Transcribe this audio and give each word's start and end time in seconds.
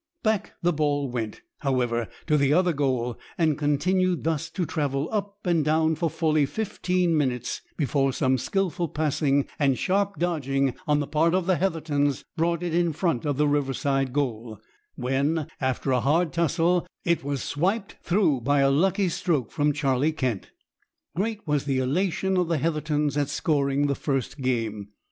Back 0.23 0.53
the 0.63 0.73
ball 0.73 1.11
went, 1.11 1.41
however, 1.59 2.07
to 2.25 2.35
the 2.35 2.51
other 2.53 2.73
goal, 2.73 3.19
and 3.37 3.55
continued 3.55 4.23
thus 4.23 4.49
to 4.49 4.65
travel 4.65 5.07
up 5.11 5.37
and 5.45 5.63
down 5.63 5.93
for 5.93 6.09
fully 6.09 6.47
fifteen 6.47 7.15
minutes 7.15 7.61
before 7.77 8.11
some 8.11 8.39
skilful 8.39 8.87
passing 8.89 9.45
and 9.59 9.77
sharp 9.77 10.17
dodging 10.17 10.73
on 10.87 11.01
the 11.01 11.05
part 11.05 11.35
of 11.35 11.45
the 11.45 11.55
Heathertons 11.57 12.23
brought 12.35 12.63
it 12.63 12.73
in 12.73 12.93
front 12.93 13.25
of 13.27 13.37
the 13.37 13.47
Riverside 13.47 14.11
goal, 14.11 14.59
when, 14.95 15.45
after 15.59 15.91
a 15.91 15.99
hard 16.01 16.33
tussle, 16.33 16.87
it 17.05 17.23
was 17.23 17.43
swiped 17.43 17.97
through 18.01 18.41
by 18.41 18.61
a 18.61 18.71
lucky 18.71 19.07
stroke 19.07 19.51
from 19.51 19.71
Charlie 19.71 20.13
Kent. 20.13 20.49
Great 21.15 21.45
was 21.45 21.65
the 21.65 21.77
elation 21.77 22.37
of 22.39 22.47
the 22.47 22.57
Heathertons 22.57 23.17
at 23.21 23.29
scoring 23.29 23.85
the 23.85 23.93
first 23.93 24.41
game. 24.41 24.87